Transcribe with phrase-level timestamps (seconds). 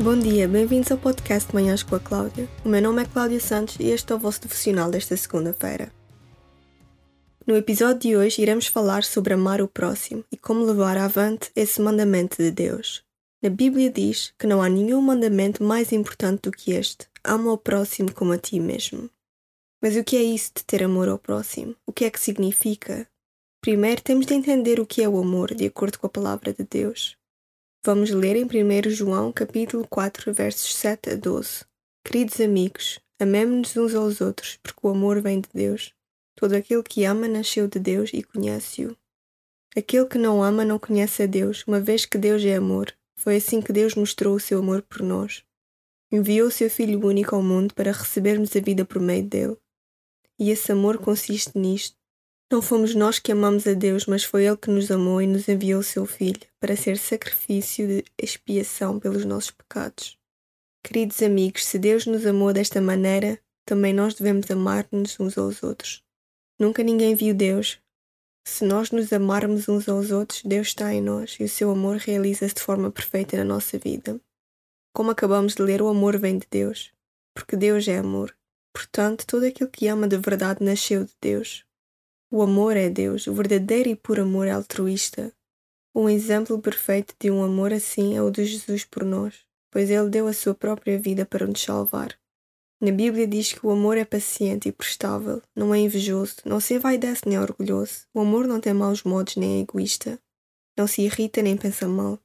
[0.00, 2.48] Bom dia, bem-vindos ao podcast Manhãs com a Cláudia.
[2.64, 5.92] O meu nome é Cláudia Santos e este é o vosso devocional desta segunda-feira.
[7.46, 11.80] No episódio de hoje iremos falar sobre amar o próximo e como levar avante esse
[11.80, 13.02] mandamento de Deus.
[13.42, 17.58] Na Bíblia diz que não há nenhum mandamento mais importante do que este: ama o
[17.58, 19.10] próximo como a ti mesmo.
[19.80, 21.76] Mas o que é isso de ter amor ao próximo?
[21.86, 23.08] O que é que significa?
[23.60, 26.64] Primeiro temos de entender o que é o amor de acordo com a palavra de
[26.64, 27.16] Deus.
[27.84, 31.64] Vamos ler em 1 João capítulo 4, versos 7 a 12.
[32.04, 35.94] Queridos amigos, amemos-nos uns aos outros, porque o amor vem de Deus.
[36.34, 38.96] Todo aquele que ama nasceu de Deus e conhece-o.
[39.76, 42.92] Aquele que não ama não conhece a Deus, uma vez que Deus é amor.
[43.16, 45.44] Foi assim que Deus mostrou o seu amor por nós.
[46.10, 49.56] Enviou o seu Filho único ao mundo para recebermos a vida por meio dele.
[50.38, 51.98] E esse amor consiste nisto
[52.50, 55.46] não fomos nós que amamos a Deus, mas foi Ele que nos amou e nos
[55.50, 60.18] enviou o seu Filho para ser sacrifício de expiação pelos nossos pecados.
[60.82, 66.02] Queridos amigos, se Deus nos amou desta maneira, também nós devemos amar-nos uns aos outros.
[66.58, 67.78] Nunca ninguém viu Deus.
[68.46, 71.98] Se nós nos amarmos uns aos outros, Deus está em nós e o seu amor
[71.98, 74.18] realiza-se de forma perfeita na nossa vida.
[74.94, 76.94] Como acabamos de ler, o amor vem de Deus,
[77.34, 78.34] porque Deus é amor.
[78.78, 81.64] Portanto, todo aquele que ama de verdade nasceu de Deus.
[82.30, 85.32] O amor é Deus, o verdadeiro e puro amor é altruísta.
[85.92, 89.34] Um exemplo perfeito de um amor assim é o de Jesus por nós,
[89.68, 92.16] pois ele deu a sua própria vida para nos salvar.
[92.80, 96.74] Na Bíblia diz que o amor é paciente e prestável, não é invejoso, não se
[96.74, 98.06] envaidece nem é orgulhoso.
[98.14, 100.20] O amor não tem maus modos nem é egoísta.
[100.76, 102.20] Não se irrita nem pensa mal.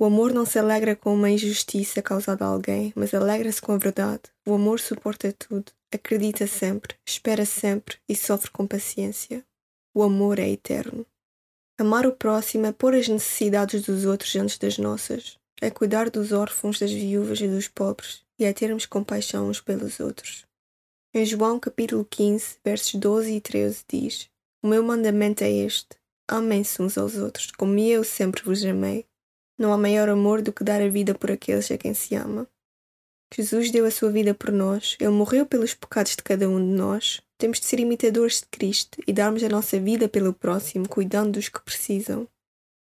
[0.00, 3.78] O amor não se alegra com uma injustiça causada a alguém, mas alegra-se com a
[3.78, 4.22] verdade.
[4.46, 9.44] O amor suporta tudo, acredita sempre, espera sempre e sofre com paciência.
[9.92, 11.04] O amor é eterno.
[11.76, 16.30] Amar o próximo é pôr as necessidades dos outros antes das nossas, é cuidar dos
[16.30, 20.46] órfãos, das viúvas e dos pobres, e é termos compaixão uns pelos outros.
[21.12, 24.28] Em João capítulo 15, versos 12 e 13 diz:
[24.62, 25.96] O meu mandamento é este:
[26.28, 29.04] amem-se uns aos outros, como eu sempre vos amei.
[29.58, 32.46] Não há maior amor do que dar a vida por aqueles a quem se ama.
[33.34, 36.72] Jesus deu a sua vida por nós, ele morreu pelos pecados de cada um de
[36.72, 37.20] nós.
[37.36, 41.48] Temos de ser imitadores de Cristo e darmos a nossa vida pelo próximo, cuidando dos
[41.48, 42.26] que precisam.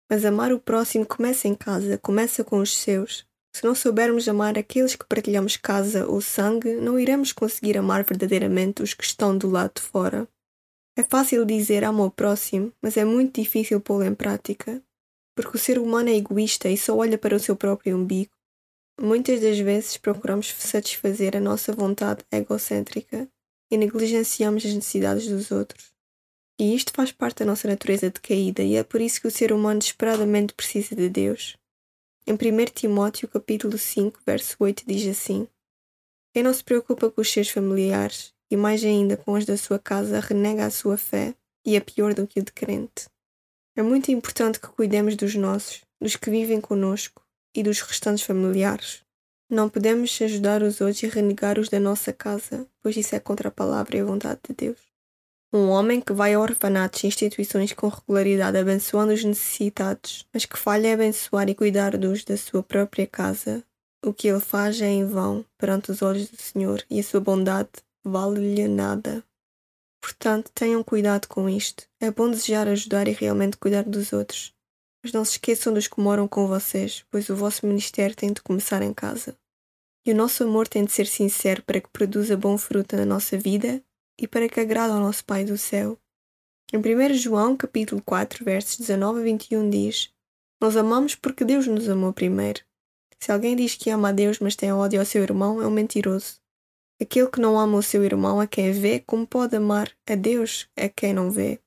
[0.10, 3.26] Mas amar o próximo começa em casa, começa com os seus.
[3.54, 8.82] Se não soubermos amar aqueles que partilhamos casa ou sangue, não iremos conseguir amar verdadeiramente
[8.82, 10.28] os que estão do lado de fora.
[10.98, 14.82] É fácil dizer amo o próximo, mas é muito difícil pô-lo em prática,
[15.36, 18.32] porque o ser humano é egoísta e só olha para o seu próprio umbigo.
[19.00, 23.28] Muitas das vezes procuramos satisfazer a nossa vontade egocêntrica
[23.72, 25.92] e negligenciamos as necessidades dos outros.
[26.60, 29.52] E isto faz parte da nossa natureza decaída e é por isso que o ser
[29.52, 31.58] humano desesperadamente precisa de Deus.
[32.28, 35.48] Em 1 Timóteo capítulo 5, verso 8 diz assim:
[36.32, 39.80] Quem não se preocupa com os seus familiares e mais ainda com os da sua
[39.80, 41.34] casa renega a sua fé
[41.66, 43.08] e é pior do que o de crente.
[43.82, 47.24] É muito importante que cuidemos dos nossos, dos que vivem conosco,
[47.56, 49.02] e dos restantes familiares.
[49.50, 53.48] Não podemos ajudar os outros e renegar os da nossa casa, pois isso é contra
[53.48, 54.78] a palavra e a vontade de Deus.
[55.52, 60.60] Um homem que vai a orfanatos e instituições com regularidade abençoando os necessitados, mas que
[60.60, 63.64] falha em abençoar e cuidar dos da sua própria casa,
[64.06, 67.20] o que ele faz é em vão perante os olhos do Senhor e a sua
[67.20, 67.72] bondade
[68.06, 69.24] vale-lhe nada.
[70.02, 71.88] Portanto, tenham cuidado com isto.
[72.00, 74.54] É bom desejar ajudar e realmente cuidar dos outros,
[75.04, 78.42] mas não se esqueçam dos que moram com vocês, pois o vosso ministério tem de
[78.42, 79.38] começar em casa.
[80.06, 83.38] E o nosso amor tem de ser sincero para que produza bom fruto na nossa
[83.38, 83.84] vida
[84.20, 85.98] e para que agrade ao nosso Pai do céu.
[86.74, 90.12] Em 1 João, capítulo 4, versos 19 a 21 diz:
[90.60, 92.62] Nós amamos porque Deus nos amou primeiro.
[93.20, 95.72] Se alguém diz que ama a Deus, mas tem ódio ao seu irmão, é um
[95.72, 96.41] mentiroso.
[97.02, 100.70] Aquele que não ama o seu irmão a quem vê, como pode amar a Deus
[100.78, 101.60] a quem não vê?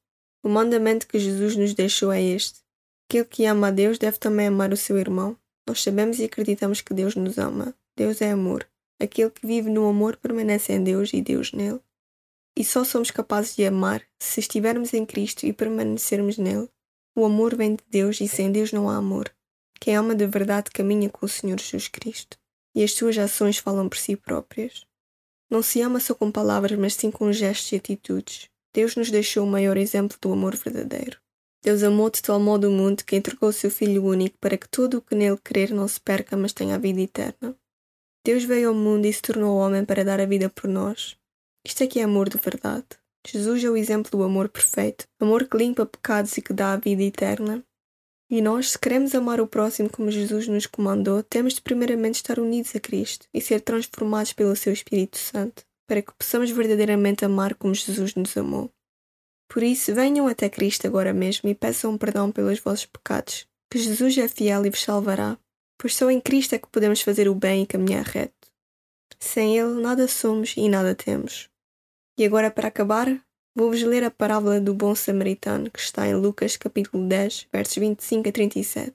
[0.44, 2.60] O mandamento que Jesus nos deixou é este:
[3.08, 5.36] Aquele que ama a Deus deve também amar o seu irmão.
[5.66, 7.74] Nós sabemos e acreditamos que Deus nos ama.
[7.96, 8.64] Deus é amor.
[9.02, 11.80] Aquele que vive no amor permanece em Deus e Deus nele.
[12.56, 16.68] E só somos capazes de amar se estivermos em Cristo e permanecermos nele.
[17.16, 19.34] O amor vem de Deus e sem Deus não há amor.
[19.80, 22.38] Quem ama de verdade caminha com o Senhor Jesus Cristo.
[22.72, 24.86] E as suas ações falam por si próprias.
[25.50, 28.48] Não se ama só com palavras, mas sim com gestos e atitudes.
[28.74, 31.18] Deus nos deixou o maior exemplo do amor verdadeiro.
[31.62, 34.68] Deus amou de tal modo o mundo que entregou o seu Filho único para que
[34.68, 37.56] todo o que nele crer não se perca, mas tenha a vida eterna.
[38.26, 41.16] Deus veio ao mundo e se tornou homem para dar a vida por nós.
[41.64, 42.86] Isto é que é amor de verdade.
[43.26, 46.76] Jesus é o exemplo do amor perfeito, amor que limpa pecados e que dá a
[46.76, 47.64] vida eterna.
[48.34, 52.40] E nós, se queremos amar o próximo como Jesus nos comandou, temos de primeiramente estar
[52.40, 57.54] unidos a Cristo e ser transformados pelo seu Espírito Santo, para que possamos verdadeiramente amar
[57.54, 58.72] como Jesus nos amou.
[59.48, 64.18] Por isso, venham até Cristo agora mesmo e peçam perdão pelos vossos pecados, que Jesus
[64.18, 65.38] é fiel e vos salvará,
[65.78, 68.48] pois só em Cristo é que podemos fazer o bem e caminhar reto.
[69.20, 71.48] Sem Ele, nada somos e nada temos.
[72.18, 73.23] E agora, para acabar,
[73.54, 78.28] vou-vos ler a parábola do bom samaritano que está em Lucas capítulo 10, versos 25
[78.28, 78.94] a 37.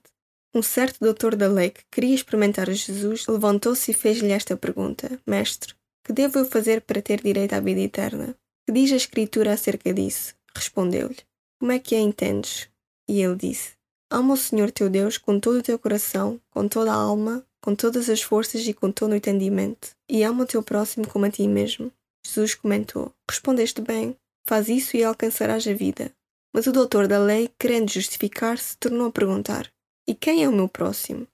[0.53, 5.73] Um certo doutor da lei que queria experimentar Jesus levantou-se e fez-lhe esta pergunta: Mestre,
[6.03, 8.35] que devo eu fazer para ter direito à vida eterna?
[8.65, 10.35] Que diz a Escritura acerca disso?
[10.55, 11.17] Respondeu-lhe:
[11.59, 12.67] Como é que a entendes?
[13.07, 13.73] E ele disse:
[14.11, 17.75] Ama o Senhor teu Deus com todo o teu coração, com toda a alma, com
[17.75, 21.29] todas as forças e com todo o entendimento, e ama o teu próximo como a
[21.29, 21.91] ti mesmo.
[22.25, 24.15] Jesus comentou: Respondeste bem,
[24.49, 26.11] faz isso e alcançarás a vida.
[26.51, 29.71] Mas o doutor da lei, querendo justificar-se, tornou a perguntar:
[30.07, 31.27] E quem é o meu próximo?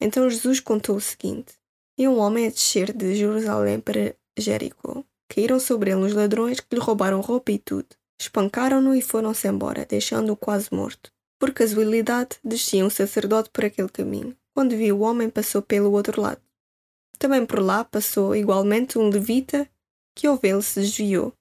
[0.00, 1.54] Então Jesus contou o seguinte:
[1.96, 5.04] E um homem a descer de Jerusalém para Jericó.
[5.28, 7.86] Caíram sobre ele os ladrões que lhe roubaram roupa e tudo.
[8.20, 11.12] Espancaram-no e foram-se embora, deixando-o quase morto.
[11.38, 14.36] Por casualidade, descia um sacerdote por aquele caminho.
[14.54, 16.40] Quando viu o homem, passou pelo outro lado.
[17.18, 19.68] Também por lá passou igualmente um levita
[20.16, 21.32] que ao vê-lo se desviou.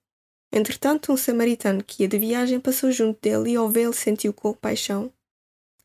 [0.51, 5.11] Entretanto, um samaritano que ia de viagem passou junto dele e ao vê-lo sentiu compaixão.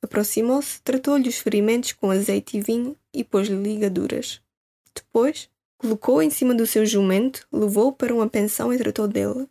[0.03, 4.41] Aproximou-se, tratou-lhe os ferimentos com azeite e vinho e pôs-lhe ligaduras.
[4.95, 9.47] Depois, colocou-o em cima do seu jumento, levou-o para uma pensão e tratou dele.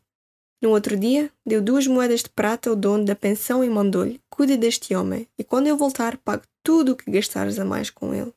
[0.61, 4.57] No outro dia, deu duas moedas de prata ao dono da pensão e mandou-lhe: Cuide
[4.57, 8.33] deste homem, e quando eu voltar, pague tudo o que gastares a mais com ele.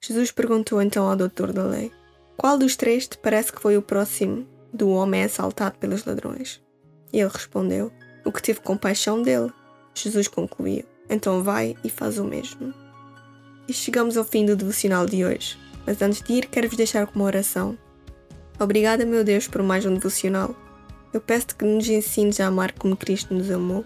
[0.00, 1.90] Jesus perguntou então ao doutor da lei:
[2.36, 6.60] qual dos três te parece que foi o próximo do homem assaltado pelos ladrões?
[7.12, 7.92] E ele respondeu:
[8.24, 9.52] O que teve compaixão dele.
[9.94, 12.74] Jesus concluiu: Então vai e faz o mesmo.
[13.68, 15.56] E chegamos ao fim do devocional de hoje.
[15.86, 17.78] Mas antes de ir, quero-vos deixar com uma oração.
[18.58, 20.54] Obrigada, meu Deus, por mais um devocional.
[21.12, 23.84] Eu peço-te que nos ensines a amar como Cristo nos amou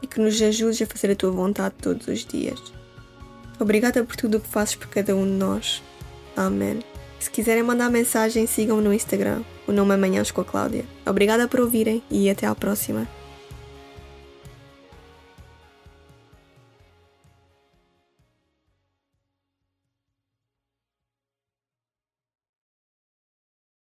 [0.00, 2.60] e que nos ajudes a fazer a tua vontade todos os dias.
[3.60, 5.82] Obrigada por tudo o que fazes por cada um de nós.
[6.36, 6.82] Amém.
[7.20, 9.44] Se quiserem mandar mensagem, sigam-me no Instagram.
[9.66, 10.84] O nome é Manhãs com a Cláudia.
[11.06, 13.06] Obrigada por ouvirem e até à próxima.